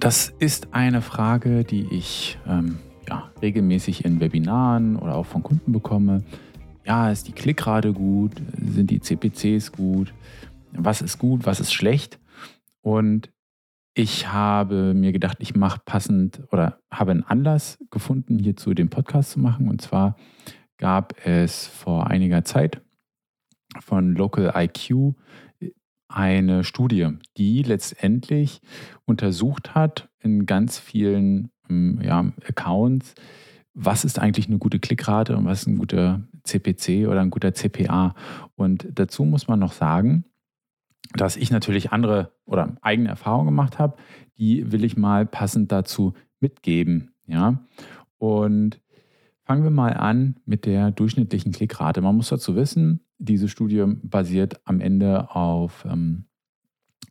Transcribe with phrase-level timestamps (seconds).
[0.00, 5.72] Das ist eine Frage, die ich ähm, ja, regelmäßig in Webinaren oder auch von Kunden
[5.72, 6.22] bekomme.
[6.86, 8.32] Ja, ist die Klickrate gut?
[8.56, 10.14] Sind die CPCs gut?
[10.72, 11.46] Was ist gut?
[11.46, 12.20] Was ist schlecht?
[12.80, 13.32] Und
[13.92, 19.32] ich habe mir gedacht, ich mache passend oder habe einen Anlass gefunden, hierzu den Podcast
[19.32, 19.68] zu machen.
[19.68, 20.16] Und zwar
[20.76, 22.80] gab es vor einiger Zeit
[23.80, 25.16] von Local IQ
[26.08, 28.60] eine Studie, die letztendlich
[29.04, 33.14] untersucht hat in ganz vielen ähm, ja, Accounts,
[33.74, 37.54] was ist eigentlich eine gute Klickrate und was ist ein guter CPC oder ein guter
[37.54, 38.14] CPA.
[38.56, 40.24] Und dazu muss man noch sagen,
[41.14, 43.96] dass ich natürlich andere oder eigene Erfahrungen gemacht habe,
[44.38, 47.12] die will ich mal passend dazu mitgeben.
[47.26, 47.62] Ja?
[48.18, 48.80] Und
[49.44, 52.00] fangen wir mal an mit der durchschnittlichen Klickrate.
[52.00, 56.24] Man muss dazu wissen, diese Studie basiert am Ende auf ähm,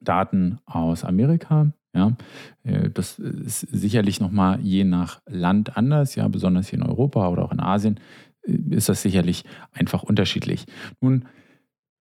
[0.01, 1.71] Daten aus Amerika.
[1.93, 2.15] Ja,
[2.63, 7.43] äh, das ist sicherlich nochmal je nach Land anders, ja, besonders hier in Europa oder
[7.45, 7.99] auch in Asien
[8.43, 10.65] äh, ist das sicherlich einfach unterschiedlich.
[11.01, 11.25] Nun,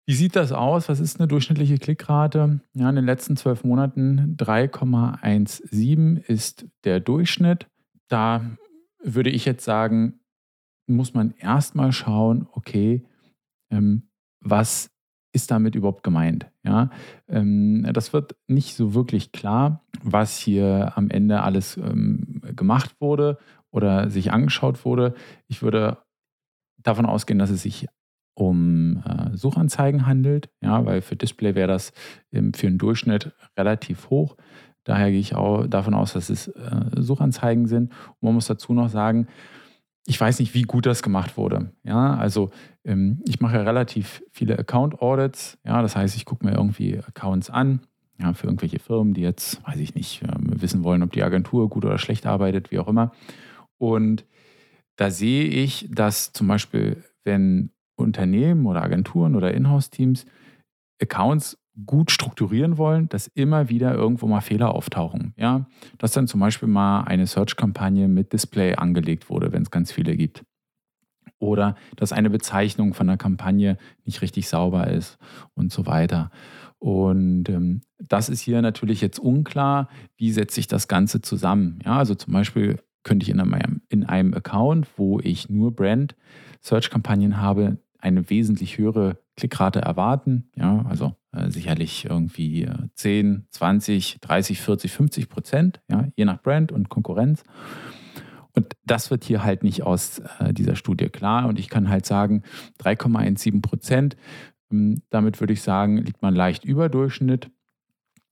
[0.06, 0.88] wie sieht das aus?
[0.88, 2.60] Was ist eine durchschnittliche Klickrate?
[2.74, 7.68] Ja, in den letzten zwölf Monaten 3,17 ist der Durchschnitt.
[8.08, 8.46] Da
[9.04, 10.20] würde ich jetzt sagen,
[10.86, 13.04] muss man erstmal schauen, okay,
[13.70, 14.10] ähm,
[14.42, 14.92] was
[15.34, 16.48] ist damit überhaupt gemeint?
[16.64, 16.90] Ja,
[17.28, 23.38] ähm, das wird nicht so wirklich klar, was hier am Ende alles ähm, gemacht wurde
[23.70, 25.14] oder sich angeschaut wurde.
[25.48, 25.98] Ich würde
[26.78, 27.88] davon ausgehen, dass es sich
[28.36, 31.94] um äh, Suchanzeigen handelt, ja, weil für Display wäre das
[32.32, 34.38] ähm, für einen Durchschnitt relativ hoch.
[34.84, 37.92] Daher gehe ich auch davon aus, dass es äh, Suchanzeigen sind.
[37.92, 39.28] Und man muss dazu noch sagen,
[40.08, 41.72] ich weiß nicht, wie gut das gemacht wurde.
[41.84, 42.52] Ja, also
[42.84, 45.58] ähm, ich mache relativ viele Account Audits.
[45.66, 47.82] Ja, das heißt, ich gucke mir irgendwie Accounts an.
[48.20, 51.70] Ja, für irgendwelche Firmen, die jetzt, weiß ich nicht, ähm, wissen wollen, ob die Agentur
[51.70, 53.12] gut oder schlecht arbeitet, wie auch immer.
[53.78, 54.26] Und
[54.96, 60.26] da sehe ich, dass zum Beispiel, wenn Unternehmen oder Agenturen oder Inhouse-Teams
[61.02, 65.34] Accounts gut strukturieren wollen, dass immer wieder irgendwo mal Fehler auftauchen.
[65.36, 69.92] Ja, dass dann zum Beispiel mal eine Search-Kampagne mit Display angelegt wurde, wenn es ganz
[69.92, 70.44] viele gibt.
[71.40, 75.18] Oder dass eine Bezeichnung von einer Kampagne nicht richtig sauber ist
[75.56, 76.30] und so weiter.
[76.80, 81.80] Und ähm, das ist hier natürlich jetzt unklar, wie setze ich das Ganze zusammen.
[81.84, 87.38] Ja, also zum Beispiel könnte ich in einem, in einem Account, wo ich nur Brand-Search-Kampagnen
[87.38, 90.50] habe, eine wesentlich höhere Klickrate erwarten.
[90.56, 96.42] Ja, also äh, sicherlich irgendwie äh, 10, 20, 30, 40, 50 Prozent, ja, je nach
[96.42, 97.44] Brand und Konkurrenz.
[98.56, 101.48] Und das wird hier halt nicht aus äh, dieser Studie klar.
[101.48, 102.44] Und ich kann halt sagen,
[102.82, 104.16] 3,17 Prozent,
[104.72, 107.52] ähm, damit würde ich sagen, liegt man leicht über Durchschnitt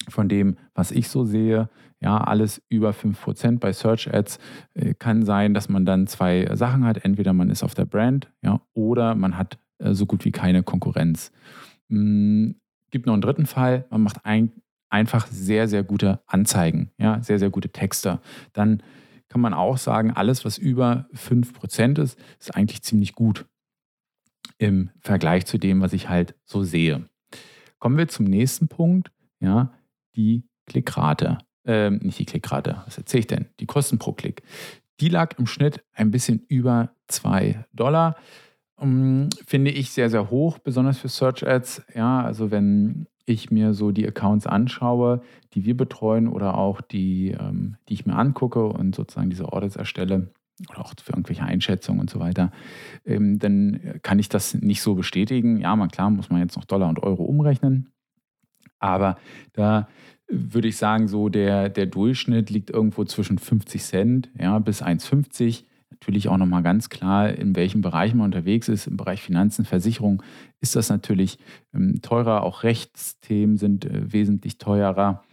[0.10, 1.70] von dem, was ich so sehe.
[2.00, 4.40] Ja, alles über 5% bei Search Ads
[4.74, 7.06] äh, kann sein, dass man dann zwei Sachen hat.
[7.06, 10.64] Entweder man ist auf der Brand, ja, oder man hat äh, so gut wie keine
[10.64, 11.32] Konkurrenz.
[11.90, 12.56] Hm,
[12.92, 14.52] gibt noch einen dritten Fall, man macht ein,
[14.90, 18.20] einfach sehr, sehr gute Anzeigen, ja, sehr, sehr gute Texte.
[18.52, 18.84] Dann
[19.34, 23.48] kann man auch sagen, alles, was über 5% ist, ist eigentlich ziemlich gut
[24.60, 27.10] im Vergleich zu dem, was ich halt so sehe.
[27.80, 29.74] Kommen wir zum nächsten Punkt, ja,
[30.16, 31.40] die Klickrate.
[31.66, 33.50] Ähm, nicht die Klickrate, was erzähle ich denn?
[33.60, 34.44] Die Kosten pro Klick.
[35.00, 38.16] Die lag im Schnitt ein bisschen über 2 Dollar.
[38.76, 41.82] Um, finde ich sehr, sehr hoch, besonders für Search Ads.
[41.96, 45.22] Ja, also wenn ich mir so die Accounts anschaue,
[45.54, 49.76] die wir betreuen oder auch die, ähm, die ich mir angucke und sozusagen diese Audits
[49.76, 50.32] erstelle
[50.70, 52.52] oder auch für irgendwelche Einschätzungen und so weiter,
[53.06, 55.60] ähm, dann kann ich das nicht so bestätigen.
[55.60, 57.92] Ja, mal klar, muss man jetzt noch Dollar und Euro umrechnen.
[58.80, 59.18] Aber
[59.54, 59.88] da
[60.28, 65.64] würde ich sagen, so der, der Durchschnitt liegt irgendwo zwischen 50 Cent ja, bis 1,50
[66.04, 68.88] natürlich auch nochmal ganz klar, in welchem Bereich man unterwegs ist.
[68.88, 70.22] Im Bereich Finanzen, Versicherung
[70.60, 71.38] ist das natürlich
[71.74, 72.44] ähm, teurer.
[72.44, 75.24] Auch Rechtsthemen sind äh, wesentlich teurer.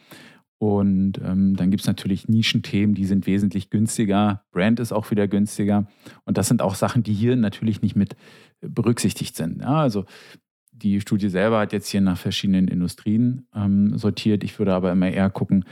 [0.59, 4.45] Und ähm, dann gibt es natürlich Nischenthemen, die sind wesentlich günstiger.
[4.53, 5.89] Brand ist auch wieder günstiger.
[6.25, 8.15] Und das sind auch Sachen, die hier natürlich nicht mit
[8.61, 9.63] äh, berücksichtigt sind.
[9.63, 10.05] Ja, also
[10.71, 14.45] die Studie selber hat jetzt hier nach verschiedenen Industrien ähm, sortiert.
[14.45, 15.65] Ich würde aber immer eher gucken,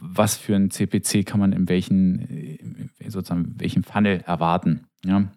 [0.00, 2.20] was für ein CPC kann man in welchen,
[2.98, 4.86] äh, sozusagen, welchem Funnel erwarten.
[5.04, 5.30] Ja?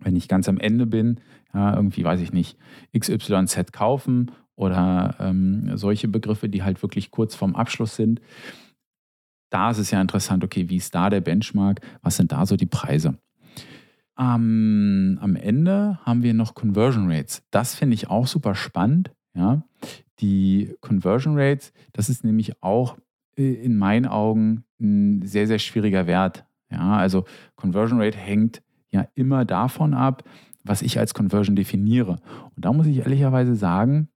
[0.00, 1.20] Wenn ich ganz am Ende bin,
[1.54, 2.58] ja, irgendwie weiß ich nicht,
[2.96, 8.20] XYZ kaufen oder ähm, solche Begriffe, die halt wirklich kurz vorm Abschluss sind,
[9.50, 12.56] da ist es ja interessant, okay, wie ist da der Benchmark, was sind da so
[12.56, 13.18] die Preise?
[14.18, 17.42] Ähm, am Ende haben wir noch Conversion Rates.
[17.50, 19.12] Das finde ich auch super spannend.
[19.34, 19.62] Ja?
[20.20, 22.96] Die Conversion Rates, das ist nämlich auch
[23.38, 26.44] in meinen Augen ein sehr, sehr schwieriger Wert.
[26.70, 27.24] Ja, also
[27.56, 30.24] Conversion Rate hängt ja immer davon ab,
[30.64, 32.18] was ich als Conversion definiere.
[32.56, 34.08] Und da muss ich ehrlicherweise sagen,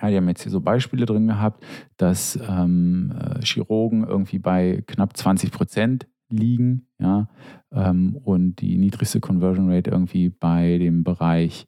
[0.00, 1.64] ja, die haben jetzt hier so Beispiele drin gehabt,
[1.96, 7.28] dass ähm, äh, Chirurgen irgendwie bei knapp 20 Prozent liegen, ja,
[7.72, 11.66] ähm, und die niedrigste Conversion Rate irgendwie bei dem Bereich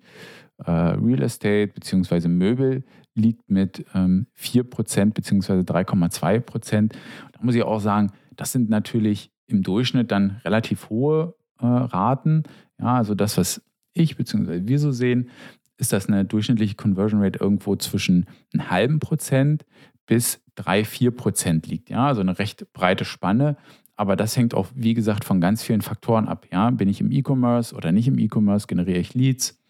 [0.59, 2.29] äh, Real Estate bzw.
[2.29, 2.85] Möbel
[3.15, 5.61] liegt mit ähm, 4% bzw.
[5.61, 6.93] 3,2%.
[7.33, 12.45] Da muss ich auch sagen, das sind natürlich im Durchschnitt dann relativ hohe äh, Raten.
[12.79, 13.63] Ja, also das, was
[13.95, 14.63] ich bzw.
[14.65, 15.31] wir so sehen,
[15.79, 19.65] ist das eine durchschnittliche Conversion Rate irgendwo zwischen einem halben Prozent
[20.07, 21.91] bis 3, 4 Prozent liegt.
[21.91, 23.57] Ja, also eine recht breite Spanne.
[23.97, 26.47] Aber das hängt auch, wie gesagt, von ganz vielen Faktoren ab.
[26.51, 28.67] Ja, bin ich im E-Commerce oder nicht im E-Commerce?
[28.67, 29.62] Generiere ich Leads?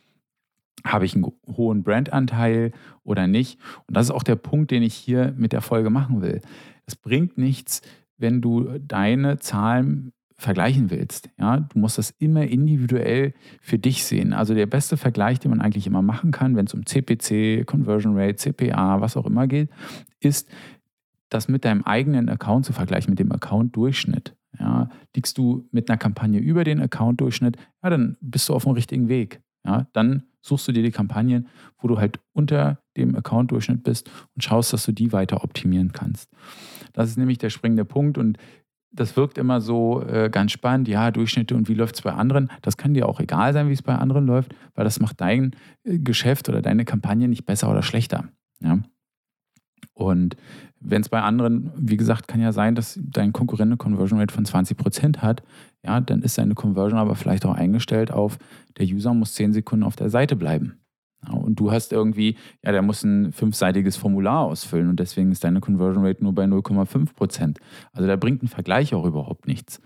[0.84, 2.72] Habe ich einen hohen Brandanteil
[3.04, 3.58] oder nicht?
[3.86, 6.40] Und das ist auch der Punkt, den ich hier mit der Folge machen will.
[6.86, 7.82] Es bringt nichts,
[8.16, 11.30] wenn du deine Zahlen vergleichen willst.
[11.38, 14.32] Ja, du musst das immer individuell für dich sehen.
[14.32, 18.18] Also der beste Vergleich, den man eigentlich immer machen kann, wenn es um CPC, Conversion
[18.18, 19.70] Rate, CPA, was auch immer geht,
[20.20, 20.50] ist,
[21.28, 24.36] das mit deinem eigenen Account zu vergleichen, mit dem Account-Durchschnitt.
[24.58, 28.72] Ja, liegst du mit einer Kampagne über den Account-Durchschnitt, ja, dann bist du auf dem
[28.72, 29.40] richtigen Weg.
[29.64, 31.48] Ja, dann suchst du dir die Kampagnen,
[31.78, 36.30] wo du halt unter dem Account-Durchschnitt bist und schaust, dass du die weiter optimieren kannst.
[36.92, 38.38] Das ist nämlich der springende Punkt und
[38.94, 42.50] das wirkt immer so äh, ganz spannend, ja, Durchschnitte und wie läuft es bei anderen.
[42.60, 45.56] Das kann dir auch egal sein, wie es bei anderen läuft, weil das macht dein
[45.84, 48.28] äh, Geschäft oder deine Kampagne nicht besser oder schlechter.
[48.60, 48.80] Ja?
[49.94, 50.36] Und
[50.82, 54.34] wenn es bei anderen, wie gesagt, kann ja sein, dass dein Konkurrent eine Conversion Rate
[54.34, 55.42] von 20% hat,
[55.84, 58.38] ja, dann ist seine Conversion aber vielleicht auch eingestellt auf,
[58.78, 60.81] der User muss 10 Sekunden auf der Seite bleiben.
[61.30, 65.60] Und du hast irgendwie, ja, der muss ein fünfseitiges Formular ausfüllen und deswegen ist deine
[65.60, 67.58] Conversion Rate nur bei 0,5 Prozent.
[67.92, 69.80] Also da bringt ein Vergleich auch überhaupt nichts.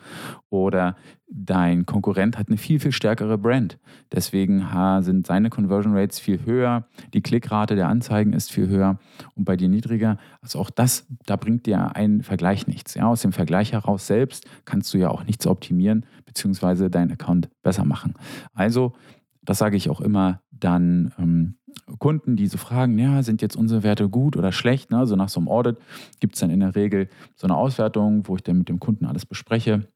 [0.48, 0.96] Oder
[1.28, 3.78] dein Konkurrent hat eine viel, viel stärkere Brand.
[4.12, 4.66] Deswegen
[5.00, 8.98] sind seine Conversion Rates viel höher, die Klickrate der Anzeigen ist viel höher
[9.34, 10.16] und bei dir niedriger.
[10.40, 12.94] Also auch das, da bringt dir ein Vergleich nichts.
[12.94, 16.88] Ja, aus dem Vergleich heraus selbst kannst du ja auch nichts optimieren bzw.
[16.88, 18.14] deinen Account besser machen.
[18.54, 18.94] Also
[19.42, 21.54] das sage ich auch immer dann ähm,
[21.98, 24.90] Kunden, die so fragen, ja, sind jetzt unsere Werte gut oder schlecht?
[24.90, 24.98] Ne?
[24.98, 25.76] Also nach so einem Audit
[26.20, 29.04] gibt es dann in der Regel so eine Auswertung, wo ich dann mit dem Kunden
[29.04, 29.86] alles bespreche.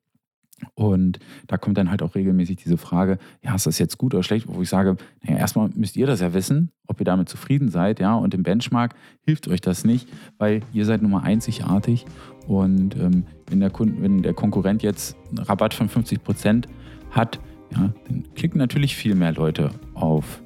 [0.75, 4.23] Und da kommt dann halt auch regelmäßig diese Frage, ja, ist das jetzt gut oder
[4.23, 4.47] schlecht?
[4.47, 7.99] Wo ich sage, naja, erstmal müsst ihr das ja wissen, ob ihr damit zufrieden seid,
[7.99, 8.15] ja.
[8.15, 10.09] Und im Benchmark hilft euch das nicht,
[10.39, 12.05] weil ihr seid nun mal einzigartig.
[12.47, 16.69] Und ähm, wenn, der Kunde, wenn der Konkurrent jetzt einen Rabatt von 50 Prozent
[17.11, 17.41] hat,
[17.73, 20.43] ja, dann klicken natürlich viel mehr Leute auf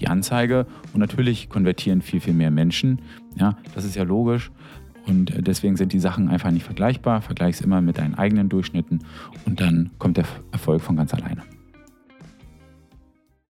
[0.00, 3.00] die Anzeige und natürlich konvertieren viel, viel mehr Menschen.
[3.36, 4.50] Ja, das ist ja logisch.
[5.06, 7.22] Und äh, deswegen sind die Sachen einfach nicht vergleichbar.
[7.22, 9.00] Vergleich es immer mit deinen eigenen Durchschnitten
[9.46, 11.42] und dann kommt der Erfolg von ganz alleine.